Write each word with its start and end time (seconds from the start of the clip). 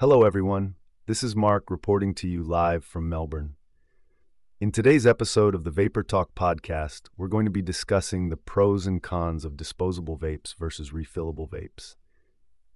Hello, 0.00 0.22
everyone. 0.22 0.76
This 1.04 1.22
is 1.22 1.36
Mark 1.36 1.70
reporting 1.70 2.14
to 2.14 2.26
you 2.26 2.42
live 2.42 2.86
from 2.86 3.06
Melbourne. 3.06 3.56
In 4.58 4.72
today's 4.72 5.06
episode 5.06 5.54
of 5.54 5.62
the 5.62 5.70
Vapour 5.70 6.02
Talk 6.02 6.34
podcast, 6.34 7.10
we're 7.18 7.28
going 7.28 7.44
to 7.44 7.50
be 7.50 7.60
discussing 7.60 8.30
the 8.30 8.38
pros 8.38 8.86
and 8.86 9.02
cons 9.02 9.44
of 9.44 9.58
disposable 9.58 10.16
vapes 10.16 10.54
versus 10.56 10.92
refillable 10.92 11.50
vapes. 11.50 11.96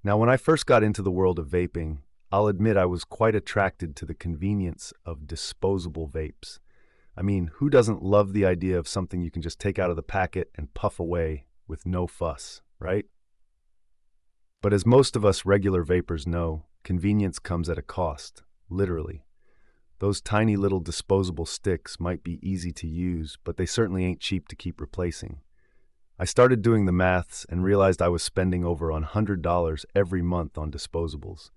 Now, 0.02 0.18
when 0.18 0.29
I 0.29 0.37
first 0.37 0.66
got 0.66 0.82
into 0.82 1.00
the 1.00 1.10
world 1.10 1.38
of 1.38 1.48
vaping, 1.48 2.00
I'll 2.30 2.46
admit 2.46 2.76
I 2.76 2.84
was 2.84 3.04
quite 3.04 3.35
attracted 3.35 3.97
to 3.97 4.04
the 4.04 4.13
convenience 4.13 4.93
of 5.06 5.27
disposable 5.27 6.11
vapes. 6.11 6.59
I 7.17 7.22
mean, 7.22 7.53
who 7.54 7.71
doesn't 7.71 8.03
love 8.03 8.35
the 8.35 8.45
idea 8.45 8.79
of 8.79 8.87
something 8.87 9.22
you 9.22 9.31
can 9.31 9.41
just 9.41 9.59
take 9.59 9.79
out 9.79 9.88
of 9.88 9.97
the 9.97 10.03
packet 10.03 10.51
and 10.56 10.75
puff 10.75 11.01
away 11.01 11.47
with 11.67 11.87
no 11.87 12.06
fuss, 12.06 12.61
right? 12.79 13.06
But 14.61 14.75
as 14.75 14.85
most 14.85 15.17
of 15.17 15.25
us 15.25 15.47
regular 15.47 15.85
vapors 15.85 16.27
know, 16.27 16.65
convenience 16.84 17.41
comes 17.41 17.69
at 17.69 17.78
a 17.78 17.82
cost, 17.82 18.42
literally. 18.70 19.24
Those 19.98 20.20
tiny 20.20 20.56
little 20.56 20.80
disposable 20.80 21.46
sticks 21.46 21.98
might 21.98 22.22
be 22.22 22.38
easy 22.48 22.72
to 22.72 22.86
use, 22.86 23.36
but 23.42 23.56
they 23.56 23.66
certainly 23.66 24.04
ain't 24.04 24.20
cheap 24.20 24.46
to 24.48 24.56
keep 24.56 24.80
replacing. 24.80 25.40
I 26.18 26.24
started 26.24 26.62
doing 26.62 26.86
the 26.86 26.92
maths 26.92 27.45
and 27.48 27.64
realized 27.64 28.00
I 28.00 28.09
was 28.09 28.23
spending 28.23 28.64
over 28.64 28.88
$100 28.88 29.84
every 29.96 30.23
month 30.23 30.56
on 30.56 30.70
disposables 30.70 31.50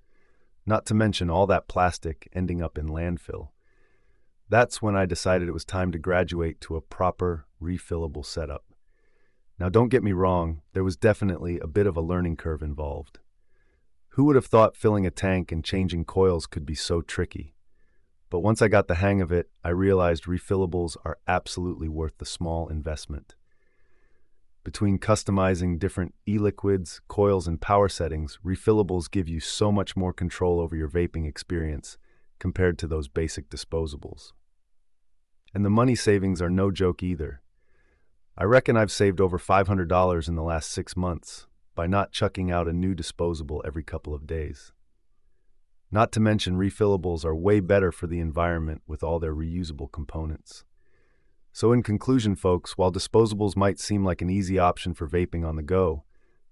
not 0.67 0.85
to 0.85 0.93
mention 0.93 1.29
all 1.29 1.47
that 1.47 1.69
plastic 1.69 2.27
ending 2.33 2.61
up 2.61 2.77
in 2.77 2.89
landfill. 2.89 3.47
That's 4.49 4.81
when 4.81 4.95
I 4.97 5.05
decided 5.05 5.47
it 5.47 5.53
was 5.53 5.65
time 5.65 5.93
to 5.93 5.97
graduate 5.97 6.59
to 6.61 6.75
a 6.75 6.81
proper, 6.81 7.47
refillable 7.61 8.25
setup. 8.25 8.65
Now, 9.57 9.69
don't 9.69 9.89
get 9.89 10.03
me 10.03 10.11
wrong, 10.11 10.61
there 10.73 10.83
was 10.83 10.97
definitely 10.97 11.57
a 11.59 11.67
bit 11.67 11.87
of 11.87 11.95
a 11.95 12.01
learning 12.01 12.35
curve 12.35 12.61
involved. 12.61 13.19
Who 14.17 14.23
would 14.23 14.35
have 14.35 14.47
thought 14.47 14.75
filling 14.75 15.05
a 15.05 15.11
tank 15.11 15.51
and 15.51 15.63
changing 15.63 16.05
coils 16.05 16.47
could 16.47 16.65
be 16.65 16.73
so 16.73 17.01
tricky? 17.01 17.53
But 18.31 18.39
once 18.39 18.63
I 18.63 18.67
got 18.67 18.87
the 18.87 18.95
hang 18.95 19.21
of 19.21 19.31
it, 19.31 19.51
I 19.63 19.69
realized 19.69 20.23
refillables 20.23 20.97
are 21.05 21.19
absolutely 21.27 21.87
worth 21.87 22.17
the 22.17 22.25
small 22.25 22.67
investment. 22.67 23.35
Between 24.63 24.97
customizing 24.97 25.77
different 25.77 26.15
e-liquids, 26.27 26.99
coils, 27.07 27.47
and 27.47 27.61
power 27.61 27.87
settings, 27.87 28.39
refillables 28.43 29.11
give 29.11 29.29
you 29.29 29.39
so 29.39 29.71
much 29.71 29.95
more 29.95 30.13
control 30.13 30.59
over 30.59 30.75
your 30.75 30.89
vaping 30.89 31.27
experience 31.27 31.99
compared 32.39 32.79
to 32.79 32.87
those 32.87 33.07
basic 33.07 33.51
disposables. 33.51 34.31
And 35.53 35.63
the 35.63 35.69
money 35.69 35.93
savings 35.93 36.41
are 36.41 36.49
no 36.49 36.71
joke 36.71 37.03
either. 37.03 37.43
I 38.35 38.45
reckon 38.45 38.77
I've 38.77 38.91
saved 38.91 39.21
over 39.21 39.37
$500 39.37 40.27
in 40.27 40.33
the 40.33 40.41
last 40.41 40.71
six 40.71 40.97
months 40.97 41.45
by 41.77 41.85
not 41.85 42.11
chucking 42.11 42.51
out 42.51 42.67
a 42.67 42.73
new 42.73 42.95
disposable 42.95 43.63
every 43.63 43.83
couple 43.83 44.13
of 44.15 44.25
days. 44.25 44.73
Not 45.91 46.11
to 46.13 46.19
mention, 46.19 46.57
refillables 46.57 47.23
are 47.23 47.35
way 47.35 47.59
better 47.59 47.91
for 47.91 48.07
the 48.07 48.19
environment 48.19 48.81
with 48.87 49.03
all 49.03 49.19
their 49.19 49.35
reusable 49.35 49.89
components. 49.91 50.65
So, 51.53 51.71
in 51.71 51.83
conclusion, 51.83 52.35
folks, 52.35 52.77
while 52.77 52.91
disposables 52.91 53.55
might 53.55 53.79
seem 53.79 54.03
like 54.03 54.23
an 54.23 54.29
easy 54.29 54.57
option 54.57 54.95
for 54.95 55.07
vaping 55.07 55.47
on 55.47 55.55
the 55.55 55.61
go, 55.61 56.03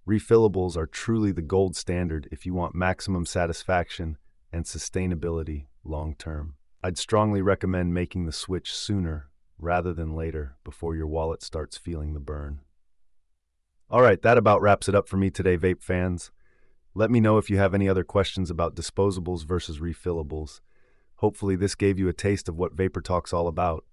refillables 0.08 0.78
are 0.78 0.86
truly 0.86 1.32
the 1.32 1.42
gold 1.42 1.76
standard 1.76 2.30
if 2.32 2.46
you 2.46 2.54
want 2.54 2.76
maximum 2.76 3.26
satisfaction 3.26 4.18
and 4.54 4.64
sustainability 4.64 5.66
long 5.84 6.14
term. 6.16 6.54
I'd 6.84 7.00
strongly 7.00 7.42
recommend 7.42 7.96
making 7.96 8.28
the 8.28 8.32
switch 8.32 8.72
sooner 8.72 9.32
rather 9.58 9.92
than 9.92 10.16
later 10.16 10.58
before 10.64 10.96
your 10.96 11.08
wallet 11.08 11.42
starts 11.42 11.78
feeling 11.78 12.14
the 12.14 12.20
burn. 12.20 12.62
All 13.90 14.02
right, 14.02 14.22
that 14.24 14.38
about 14.38 14.62
wraps 14.62 14.90
it 14.90 14.96
up 14.96 15.08
for 15.08 15.18
me 15.18 15.30
today, 15.30 15.58
vape 15.58 15.82
fans. 15.82 16.32
Let 16.96 17.12
me 17.12 17.20
know 17.20 17.38
if 17.38 17.50
you 17.50 17.58
have 17.58 17.74
any 17.74 17.88
other 17.88 18.04
questions 18.04 18.50
about 18.50 18.76
disposables 18.76 19.46
versus 19.46 19.80
refillables. 19.80 20.62
Hopefully, 21.18 21.56
this 21.56 21.76
gave 21.76 22.00
you 22.00 22.08
a 22.08 22.14
taste 22.14 22.50
of 22.50 22.56
what 22.56 22.74
Vapour 22.74 23.02
Talk's 23.02 23.32
all 23.34 23.48
about. 23.48 23.86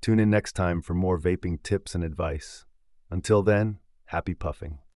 Tune 0.00 0.18
in 0.18 0.28
next 0.28 0.52
time 0.52 0.82
for 0.82 0.94
more 0.94 1.18
vaping 1.18 1.62
tips 1.62 1.94
and 1.94 2.02
advice. 2.02 2.64
Until 3.10 3.42
then, 3.42 3.78
happy 4.06 4.34
puffing. 4.34 4.78